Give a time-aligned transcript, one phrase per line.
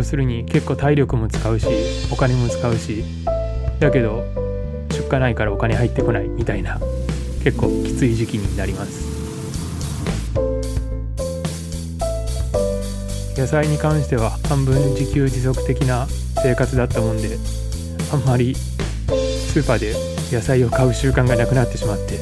[0.00, 1.66] 要するに結構体力も使うし
[2.10, 3.04] お金も使うし
[3.80, 4.24] だけど
[4.88, 6.80] 出荷ないからお金入ってこないみたいな
[7.44, 9.10] 結構きつい時期になります。
[13.36, 16.06] 野菜に関しては半分自給自足的な
[16.42, 17.36] 生活だったもんで
[18.10, 19.94] あんまりスーパーで
[20.34, 22.18] 野菜を買う習慣がなくなってしまって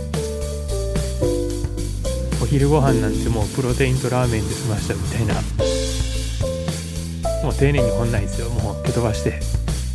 [2.42, 5.67] お昼ご飯なんてもうプロテインとラーメンで済ましたみたいな
[7.42, 8.50] もう丁寧に掘んないですよ。
[8.50, 9.40] もう蹴飛ばして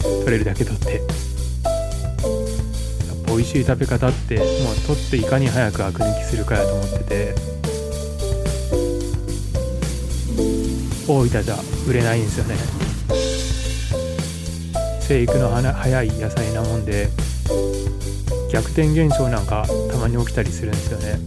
[0.01, 0.95] 取れるだけ取って。
[0.95, 1.03] やっ
[3.25, 4.47] ぱ美味しい食べ方ってもう
[4.87, 7.35] 取っていかに早くアク抜きするかやと思ってて。
[11.05, 11.55] 大分じゃ
[11.87, 12.55] 売れないんですよね。
[15.01, 17.09] 生育の早い野菜なもんで
[18.51, 21.19] 逆転現象なんかたまに起きたりするんですよね。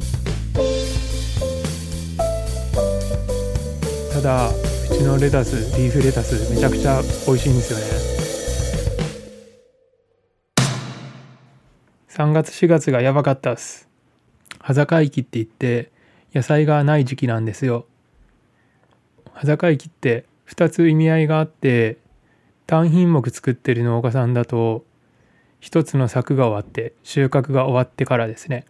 [4.14, 4.50] ただ
[4.88, 7.84] うちのレタスリーフレタスめちゃくちゃ美味しいんですよね。
[12.08, 13.88] 3月4月がやばかったっす。
[14.60, 15.90] 葉坂期って言って
[16.32, 17.86] 野菜がない時期なんですよ。
[19.34, 21.98] 葉坂期って2つ意味合いがあって
[22.66, 24.84] 単品目作ってる農家さんだと
[25.58, 28.66] 一つの作が終わって収穫が終わってからですね。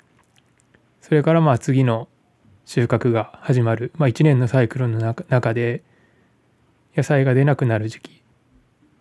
[1.03, 2.09] それからまあ次の
[2.64, 5.83] 収穫が始まる、まあ、1年のサイクルの中で
[6.97, 8.22] 野菜が出なくなる時期。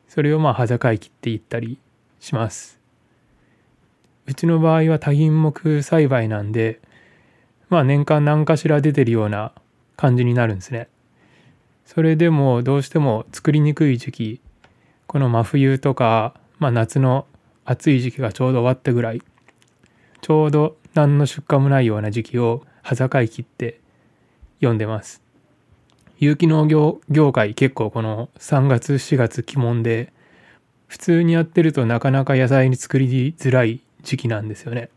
[0.08, 1.80] それをまあ葉坂期って言ったり
[2.20, 2.80] します。
[4.28, 6.82] うちの場合は多品目栽培なんで
[7.70, 9.54] まあ年間何かしら出てるような
[9.96, 10.90] 感じになるんですね。
[11.86, 14.42] それでもどうしても作りにくい時期
[15.08, 17.28] この真冬とか、まあ、夏の
[17.64, 19.22] 暑い時期がちょうど終わったぐらい
[20.22, 23.80] ちょうど何の出荷もないような時期を葉境期って
[24.62, 25.25] 呼んでます。
[26.26, 30.12] 有機農業業界結構この3月4月鬼門で
[30.88, 34.90] 普通にやってるとなかなか野菜に作りづらい時期なんですよね。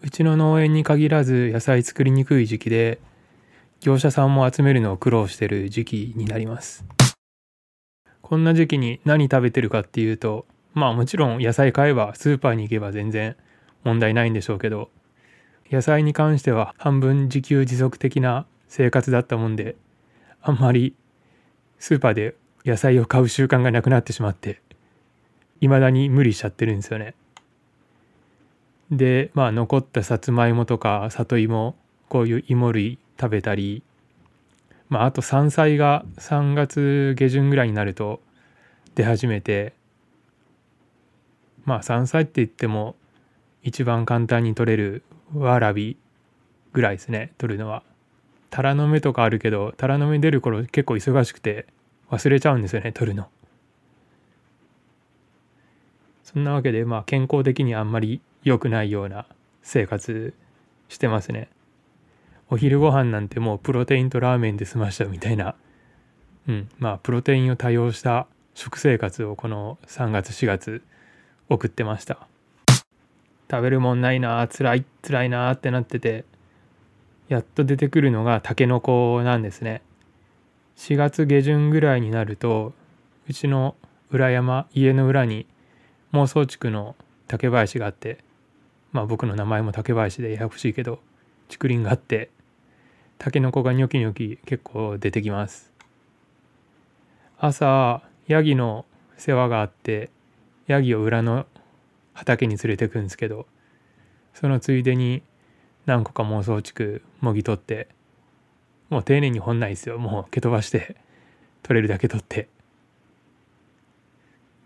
[0.00, 3.00] うちの農園に限らず野菜作りにくい時期で
[3.80, 6.84] 業者さんも集めるのを苦労してる時期になります。
[8.22, 13.34] こんな時期に何食べてるかっていうとまあもちろん野菜買えばスーパーに行けば全然
[13.82, 14.88] 問題ないんでしょうけど
[15.68, 19.74] 野菜に関しては半分自給自足的な生活だったもんで
[20.42, 20.94] あんまり
[21.78, 22.34] スーパーで
[22.64, 24.60] 野菜を買う習慣がなくなってしまって
[25.60, 27.14] 未だに無理しちゃってるんですよね。
[28.90, 31.74] でまあ残ったさつまいもとか里芋
[32.08, 33.82] こういう芋類食べたり
[34.88, 38.20] まああと山菜が3月下旬ぐらいになると
[38.94, 39.74] 出始めて
[41.64, 42.96] まあ山菜って言っても
[43.62, 45.02] 一番簡単に取れる
[45.34, 45.98] わらび
[46.72, 47.82] ぐらいですね取るのは。
[48.50, 51.66] タラの芽とかあるけどタラの芽出る頃結構忙しくて
[52.10, 53.28] 忘れちゃうんですよね取るの。
[56.24, 59.26] そんなわけでまあ健康的にあんまり良くないような
[59.62, 60.34] 生活
[60.88, 61.48] してますね。
[62.50, 65.54] お昼ご飯なんてもうプロテインとラーメンで済ましたみたいな、
[66.46, 70.82] うん、まあプロテインを多用した食生活をこの3月4月
[71.48, 72.26] 送ってました。
[73.50, 76.24] 食べるもんないな辛い辛いなってなってて
[77.28, 79.82] やっと出てくるのがタケノコなんですね。
[80.76, 82.72] 4月下旬ぐらいになると
[83.28, 83.74] うちの
[84.10, 85.46] 裏山家の裏に
[86.12, 86.96] 妄想地区の
[87.26, 88.18] 竹林があって
[88.92, 91.00] まあ僕の名前も竹林でややこしいけど
[91.48, 92.30] 竹林があって
[93.18, 95.72] タケノコがニョキニョキ結構出てきます。
[97.38, 98.84] 朝ヤギの
[99.16, 100.10] 世話があって
[100.66, 101.46] ヤギを裏の
[102.14, 103.46] 畑に連れてくんですけど
[104.34, 105.22] そのついでに
[105.88, 107.88] 何個か妄想地区もぎ取って
[108.90, 109.98] もう丁寧に掘んないですよ。
[109.98, 110.96] もう蹴飛ばして
[111.62, 112.48] 取れるだけ取って。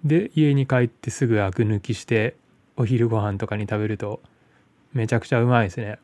[0.02, 2.34] で家に帰ってすぐアク抜きして
[2.76, 4.20] お昼ご飯とかに食べると
[4.92, 6.00] めちゃくちゃうまいですね。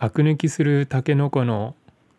[0.00, 1.76] アク抜きするタケノコの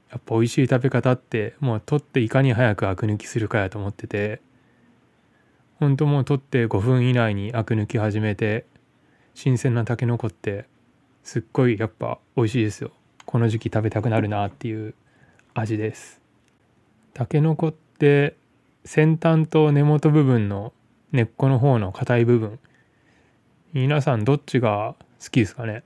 [0.09, 4.39] やっぱ美味しい食べ方ってもう取っていかに早くアク抜きするかやと思ってて
[5.81, 8.65] ほんともう取って5分以内にアク抜き始めて
[9.33, 10.65] 新鮮なタケノコって
[11.23, 12.91] すっごいやっぱ美味しいですよ。
[13.25, 14.93] この時期食べたくなるなっていう
[15.53, 16.21] 味です。
[17.13, 18.35] タケノコって
[18.85, 20.73] 先端と根元部分の
[21.11, 22.59] 根っこの方の硬い部分。
[23.71, 25.83] 皆さんどっちが好きですかね？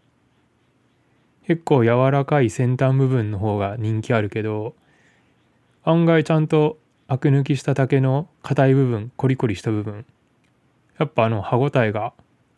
[1.45, 4.75] 結構柔らかい先端部分の方が人気あるけど
[5.83, 10.06] 案外ちゃんとアク抜きした竹の硬い部分コリコリした部分
[11.00, 12.12] やっぱあの歯ごたえが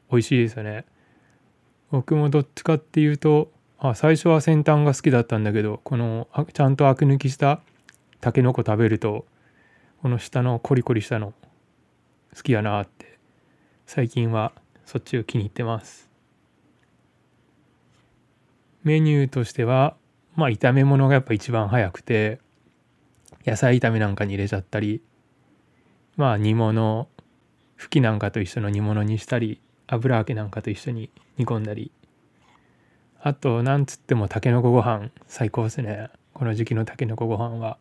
[0.09, 0.85] 美味しいですよね。
[1.91, 7.61] 僕もどっちかっていうとあ最初は先端が好きだったんだけどこのちゃんとアク抜きした
[8.21, 9.25] タケノコ食べると
[10.01, 11.33] この下のコリコリしたの
[12.35, 13.17] 好きやなって
[13.85, 14.51] 最近は
[14.85, 16.09] そっちを気に入ってます。
[18.83, 19.95] メニューとしては
[20.35, 22.39] まあ炒め物がやっぱ一番早くて
[23.45, 25.01] 野菜炒めなんかに入れちゃったり
[26.15, 27.07] まあ煮物
[27.75, 31.09] ふきなんかと一緒の煮物にしたり油揚げなんかと一緒に
[31.39, 31.91] 煮込んだり。
[33.21, 35.09] あとなんつってもたけのこご飯。
[35.27, 36.09] 最高ですね。
[36.33, 37.77] この時期のたけのこご飯は。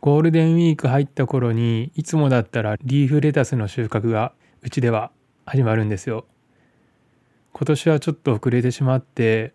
[0.00, 4.32] ゴールデンウィーク入った頃にいつもだったらリーフレタスの収穫が
[4.62, 5.10] うちでは
[5.44, 6.24] 始まるんですよ。
[7.52, 9.52] 今年はちょっと遅れてしまって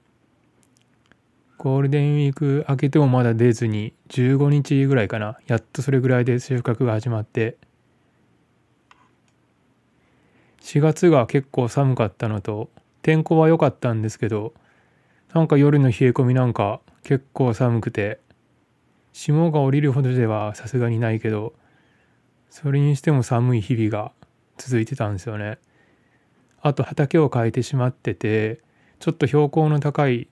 [1.57, 5.37] ゴールデンウィーク明けてもまだ出ずに15日ぐらいかな。
[5.47, 7.57] やっとそれぐらいで収穫が始まって。
[10.63, 12.69] 4月が結構寒かったのと
[13.01, 14.53] 天候は良かったんですけど
[15.33, 18.19] なんか夜の冷え込みなんか結構寒くて
[19.11, 21.53] 霜が降りるほどではさすがにないけど
[22.49, 24.13] それにしても寒い日々が
[24.57, 25.57] 続いてたんですよね。
[26.61, 28.61] あと畑を変えてしまってて
[28.99, 30.29] ちょっと標高の高い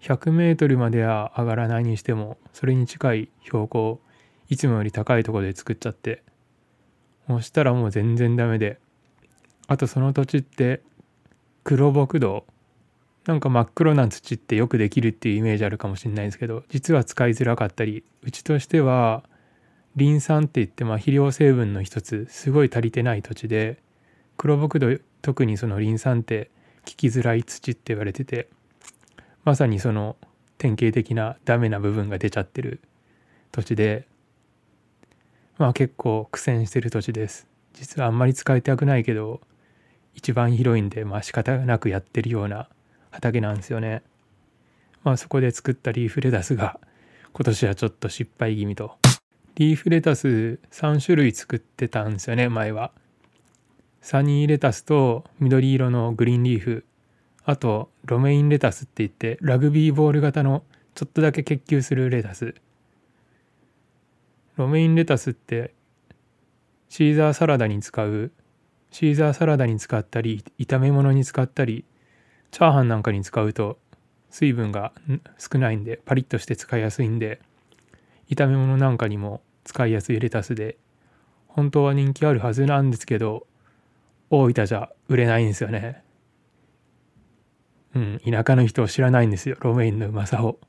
[0.00, 4.00] 100メートルまでは上がらないにしてもそれに近い標高
[4.48, 6.24] いつもより高いところで作っちゃって
[7.28, 8.80] そしたらもう全然ダメで
[9.66, 10.82] あとその土地って
[11.62, 12.44] 黒木土
[13.26, 19.22] なんか真っ黒な土ってよくできるっていうイメージあるかもしれないんですけど実は使いづらかったりうちとしては
[19.96, 23.78] リン酸って言ってまあ肥料成分の一つすごい足りてない土地で
[24.36, 26.50] 黒木土特にそのリン酸って
[26.86, 28.48] 効きづらい土って言われてて
[29.44, 30.16] まさにその
[30.58, 32.80] 典型的なダメな部分が出ちゃってる
[33.52, 34.06] 土地で
[35.56, 37.46] まあ結構苦戦してる土地です。
[37.74, 39.40] 実はあんまり使いたくないけど
[40.14, 42.68] 一番広いんでまあ仕方なくやってるような
[43.10, 44.02] 畑なんですよね。
[45.02, 46.80] まあそこで作ったリーフレタスが
[47.32, 48.96] 今年はちょっと失敗気味と。
[49.56, 52.92] リーフレタス3種類作ってたんですよね前は。
[54.00, 56.84] サニーレタスと緑色のグリーンリーフ
[57.44, 60.62] あとロメインレタスって言ってラグビーボール型の
[60.94, 62.54] ちょっとだけ結球するレタス
[64.56, 65.74] ロメインレタスって
[66.88, 68.30] シーザーサラダに使う
[68.94, 71.84] シーザーサラダに使ったり炒め物に使ったり
[72.52, 73.76] チャーハンなんかに使うと
[74.30, 74.92] 水分が
[75.36, 77.40] 少ないんでパリッとして使いやすいんで
[78.30, 80.76] 炒め物なんかにも使いやすいレタスで
[81.48, 83.48] 本当は人気あるはずなんですけど
[84.30, 86.04] 大分じゃ売れないんですよね。
[87.96, 89.56] うん田舎の人を知らないんですよ。
[89.58, 90.60] ロメインのうまさを。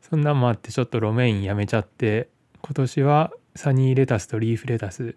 [0.00, 2.30] そんなんもあってちょっとロメインやめちゃって
[2.62, 5.16] 今年はサニーレタスとリーフレタス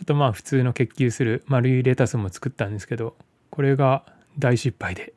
[0.00, 3.16] あとまあ普通の結球する丸いレタスも作ったんですけど
[3.50, 4.04] これが
[4.38, 5.12] 大失敗で、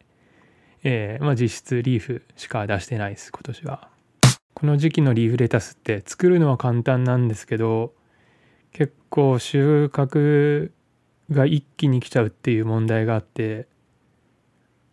[0.84, 3.90] えー、まあ、実質リーフしか出してないです今年は。
[4.54, 7.94] この時期のリーフレタスって作るのは簡単なんですけど
[8.74, 10.72] 結構収穫
[11.32, 13.68] が一気に来ちゃうっていう問題があって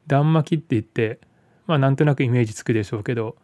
[0.06, 1.18] 段巻きって言って
[1.66, 3.36] まあなんとなくイメージつくでしょうけど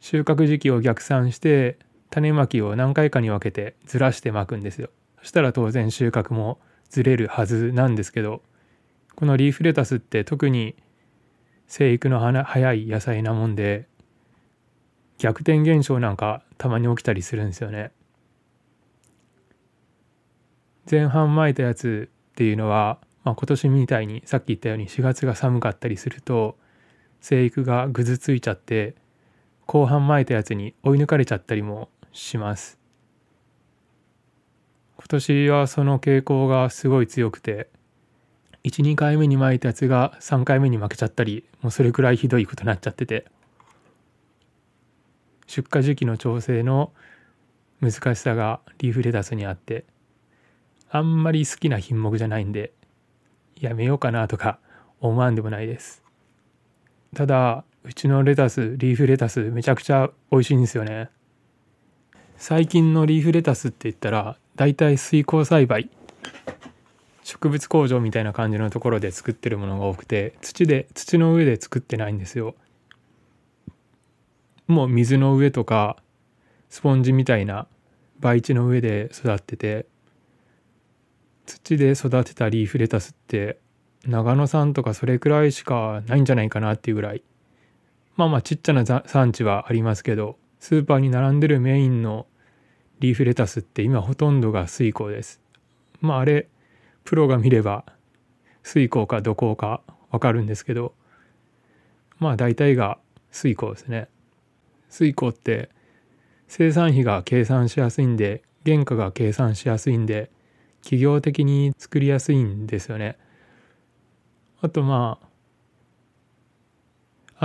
[0.00, 1.78] 収穫時期を逆算して
[2.10, 4.90] 種まきを何回かに分けてずらしてまくんですよ。
[5.28, 6.58] したら当然収穫も
[6.88, 8.42] ずれるはずなんですけど
[9.14, 10.74] このリーフレタスって特に
[11.66, 13.86] 生育の早い野菜なもんで
[15.18, 17.90] 逆転現象なんかたまに起きたりするんですよね。
[20.90, 26.56] 前半巻いたやつっていうのは、まあ、今年みたいにさっき言ったように4月が寒かったりすると
[27.20, 28.94] 生育がぐずついちゃって
[29.66, 32.77] 後半巻いたやつに追い抜かれちゃったりもします。
[34.98, 37.68] 今年はその傾向がすごい強くて
[38.64, 43.24] 12回目に巻いたやつが3回目に負けちゃったりもうそれくらいひどいことになっちゃってて
[45.46, 46.92] 出荷時期の調整の
[47.80, 49.84] 難しさがリーフレタスにあって
[50.90, 52.72] あんまり好きな品目じゃないんで
[53.56, 54.58] やめようかなとか
[55.00, 56.02] 思わんでもないです。
[57.14, 61.08] ただうちのレタスリーフレタスめちゃくちゃ美味しいんですよね。
[62.36, 65.88] 最近のリーフレタスって言ったらだいたい水耕栽培
[67.22, 72.56] 植物工場みたいな感じのところで作ってるものが多くて土で土の上で作ってないんですよ。
[74.66, 75.96] もう水の上とか
[76.70, 77.68] スポンジみたいな
[78.18, 79.86] 培地の上で育ってて
[81.46, 83.60] 土で育てたリーフレタスって
[84.04, 87.22] 長野産とかそれくらいしかないんじゃないかなっていうぐらい
[88.16, 92.26] まあまあちっちゃな産地はありますけどスーパーに並んでるメインの
[93.00, 95.40] リーフレタスって今ほとんどが水耕です。
[96.00, 96.48] まああれ
[97.04, 97.84] プロが見れば
[98.62, 100.94] 水耕か土耕か分かるんですけど
[102.18, 102.98] まあ大体が
[103.30, 104.08] 水耕ですね。
[104.88, 105.70] 水耕って
[106.48, 110.30] 生産費が計算しやすいんで原価が計算しやすいんで
[110.82, 113.18] 企業的に作りやすいんですよね。
[114.60, 115.28] あとまあ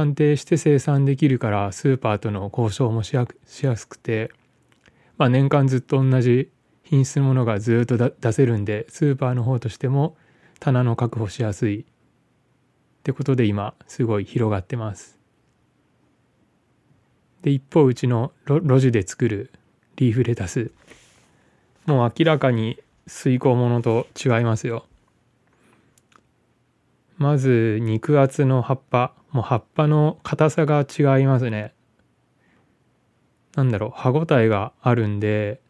[0.01, 3.27] 安定して生産できるからスーパーとの交渉もしや
[3.75, 4.31] すくて、
[5.23, 6.51] まあ、年間ずっと同じ
[6.83, 10.17] 品質のものがずっと出せるんでスーパーの方としても
[10.59, 11.85] 棚の確保しやすいっ
[13.03, 15.17] てことで今すごい広がってます。
[17.41, 19.53] で一方うちの路地で作る
[19.95, 20.71] リーフレタス
[21.85, 22.77] もう明らかに
[23.07, 24.85] 水耕ものと違いますよ。
[27.15, 31.73] まず肉厚の葉っぱもう葉っぱの硬さが違いますね。
[33.55, 35.61] なんだろう歯ごたえがあるんで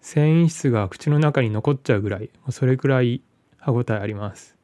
[0.00, 3.22] 繊維質が口の中に残っちゃうぐらいそれくらい
[3.58, 4.56] 歯ごたえあります。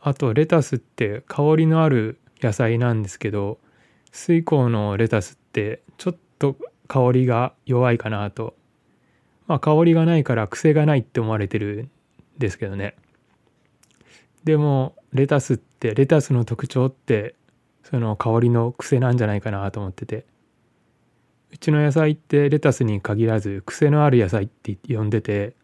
[0.00, 3.58] あとレタスって香りのある野菜なんですけど
[4.12, 8.54] 水耕のレタスってちょっと香りが弱いかなと。
[9.46, 11.90] まあ香りがないから癖がないって思われてるん
[12.38, 12.96] ですけどね。
[14.44, 17.34] でもレタスってレタスの特徴って
[17.88, 20.26] その香りの癖なんじゃないかなと思ってて。
[21.50, 25.54] うちの野菜ってレタスに限らず癖のある野菜って呼んでて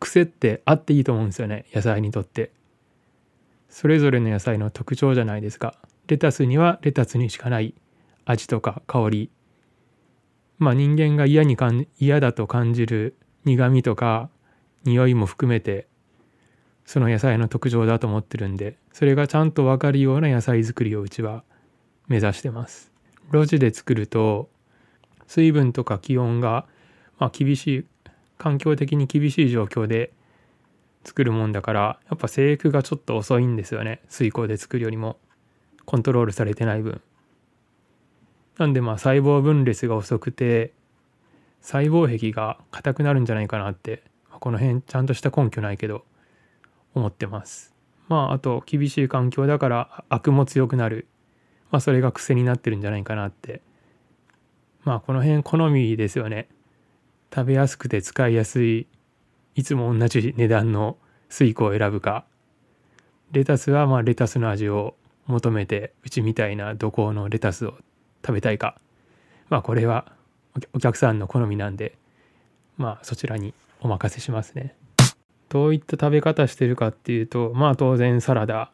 [0.00, 2.50] 癖ってあっていいと思うんですよね野菜にとって。
[3.68, 5.76] それぞれの野菜の特徴じゃないですか。
[6.06, 7.74] レタスにはレタスにしかない。
[8.24, 9.30] 味とか香り。
[10.58, 14.30] まあ人間が嫌にかん嫌だと感じる苦味とか
[14.84, 15.86] 匂いも含めて
[16.84, 21.44] その野菜の特徴だと思ってるんでそれがちゃんと分かるような野菜作りをうちは
[22.08, 22.92] 目指してます。
[23.32, 24.50] 路地で作ると
[25.26, 26.66] 水分とか気温が、
[27.18, 27.86] まあ、厳しい
[28.36, 30.12] 環境的に厳しい状況で
[31.04, 34.00] 作るもんだからやっぱ生育がちょっと遅いんですよね。
[34.08, 35.18] 水耕で作るよりも。
[35.84, 37.00] コントロールされてない分。
[38.58, 40.72] なんでまあ細胞分裂が遅くて
[41.60, 44.02] 細胞壁が硬くなるんじゃないかなって。
[44.30, 46.04] この辺ちゃんとした根拠ないけど。
[46.94, 47.74] 思ってます。
[48.08, 51.06] まああと厳しい環境だからアクも強くなる。
[51.70, 53.62] まあそれが癖になってるんじゃないかなって。
[54.84, 56.48] まあこの辺好みですよね。
[57.34, 58.86] 食べやすくて使いやすい
[59.54, 62.24] いつも同じ値段の水耕を選ぶか。
[63.30, 64.94] レタスはまあレタスの味を
[65.26, 67.78] 求めてうちみたいな土工のレタスを
[68.24, 68.78] 食べたいか。
[69.48, 70.12] まあこれは
[70.74, 71.96] お客さんの好みなんで
[72.76, 74.74] まあそちらにお任せしますね。
[75.52, 78.70] どういった食べ方してるかっていうとまあ当然サラダ。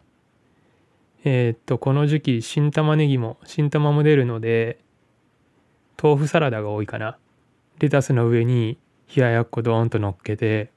[1.25, 4.78] えー、っとこの時期新玉ねぎも新玉も出るので
[6.00, 7.18] 豆腐サラダが多いかな。
[7.80, 8.78] レタスの上に
[9.12, 10.70] 冷ややっこドーンと乗っけて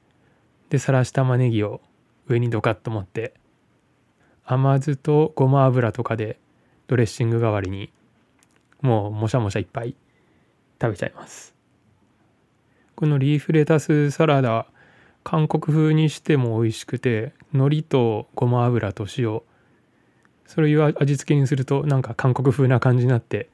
[0.71, 1.81] でさらし玉ねぎを
[2.27, 3.35] 上にドカッと持って
[4.43, 6.39] 甘酢とごま油とかで
[6.87, 7.91] ドレッシング代わりに
[8.81, 9.95] もうもしゃもしゃいっぱい
[10.81, 11.53] 食べちゃいます。
[12.95, 14.65] このリーフレタスサラダ
[15.23, 19.41] 韓国風にしても美味しくて海苔とごま油と塩。
[20.45, 23.47] それを味付けにするとなんか韓国風な感じになって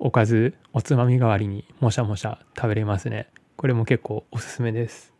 [0.00, 3.28] おかずおつまみ代わりにもしゃもしゃ食べれますね。
[3.56, 5.12] これも結構おすすめです。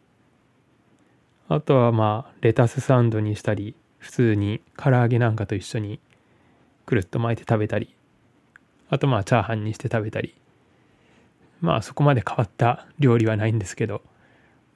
[1.49, 6.01] あとはまあレタスサンドにしたり普通に唐揚げなんかと一緒に
[6.87, 7.95] くるっと巻いて食べたり。
[8.91, 10.35] あとまあチャーハンにして食べたり。
[11.61, 14.03] まあそこまで変わった料理はないんですけど。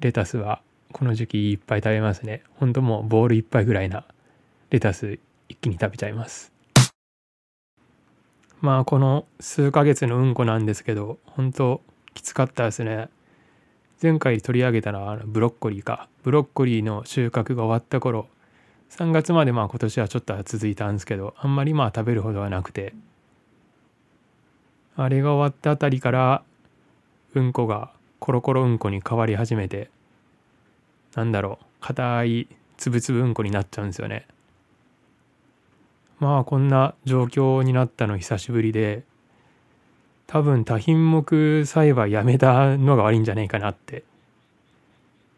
[0.02, 2.42] レタスはこの時期いっぱい食べますね。
[2.56, 4.04] ほんともうボールいっぱいぐらいな
[4.71, 6.52] レタス一気に食べちゃいます。
[8.61, 11.80] まあこの数ヶ月のうんこなんですけど本当
[12.14, 13.11] きつかったですね。
[14.02, 16.09] 前回取り上げたのはブロッコリーか。
[16.25, 18.26] ブロッコリーの収穫が終わった頃
[18.90, 22.92] 3月までまあ今年はちょっと続いたんですけどあんまりまあ食べるほどはなくて。
[24.97, 26.42] あれが終わったあたりから
[27.35, 29.90] うんこがコロコロうんこに変わり始めて
[31.16, 34.28] なんだろう硬いつぶつぶうんこになっちゃうんですよね。
[36.20, 39.02] まあこんな状況になったの久しぶりで
[40.28, 44.04] 多分多品目栽培やめたのが悪いんじゃないかなって。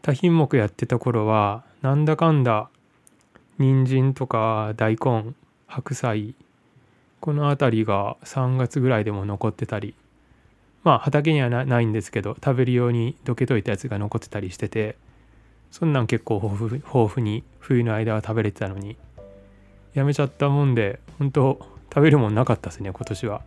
[0.02, 2.68] 多品目やってた頃はなんだかんだ
[3.56, 5.32] 人参とか大根
[5.66, 6.34] 白菜
[7.20, 9.94] この辺りが3月ぐらいでも残ってたり
[10.84, 14.96] まあ畑にはないんですけど食べるようにどけといたやつが残ってたりしてて
[15.70, 18.96] そんなん結構豊富豊富に冬の間は食べれてたのに
[19.94, 21.58] やめちゃったもんで本当
[21.92, 23.42] 食べるもんなかったですね今年は。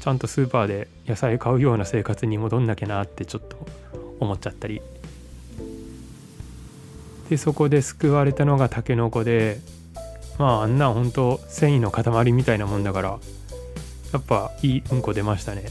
[0.00, 3.58] ちゃんとスーパーで野菜買うような生活に戻んなきゃなってちょっと
[4.18, 4.80] 思っちゃったり
[7.28, 9.60] でそこで救われたのがタケノコで
[10.38, 13.18] まああんなん本当繊維の塊みたいなもんだから
[14.12, 15.64] やっぱいいうんこ出ましたね。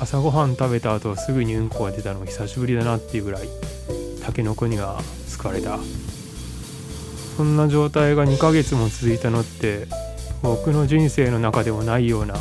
[0.00, 3.48] 朝ごはん食べた後すぐにうんこが出たの久しぶりだなっていうぐらい
[4.24, 5.78] タケノコには疲れた。
[7.36, 9.86] そんな状態が2ヶ月も続いたのって
[10.42, 12.34] 僕の人生の中でもないような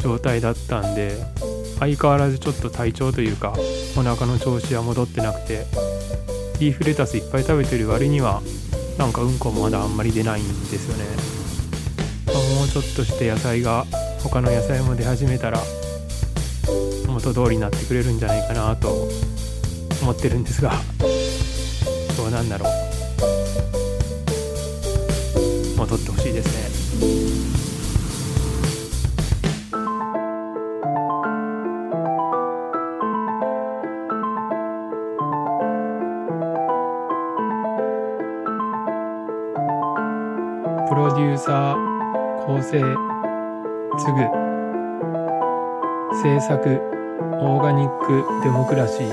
[0.00, 1.16] 状態だったんで
[1.78, 3.54] 相変わらずちょっと体調というか
[3.96, 5.64] お腹の調子は戻ってなくて
[6.60, 8.42] リーフレタスいっぱい食べてる割には
[8.98, 11.04] なんかうんこもまだあんまり出ないんですよね、
[12.66, 13.86] ちょっとして野菜が
[14.22, 15.58] 他の野菜も出始めたら
[17.06, 19.08] 元通りになってくれるんじゃないかなと
[20.02, 20.72] 思ってるんですが
[22.16, 22.68] どうなんだろう。
[25.78, 26.76] 戻ってほしいですね。
[40.88, 41.85] プロデューサー
[42.46, 42.86] 構成継ぐ。
[46.14, 46.80] 制作
[47.42, 49.08] オーガニックデモクラシー。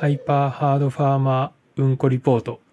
[0.00, 2.63] ハイパーハードファーマーうんこリポート。